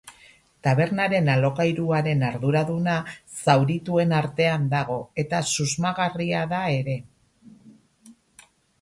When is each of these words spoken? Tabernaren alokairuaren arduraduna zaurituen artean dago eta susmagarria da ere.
Tabernaren 0.67 1.29
alokairuaren 1.33 2.25
arduraduna 2.31 2.97
zaurituen 3.43 4.17
artean 4.23 4.67
dago 4.75 4.99
eta 5.27 5.45
susmagarria 5.55 6.45
da 6.59 6.67
ere. 6.83 7.01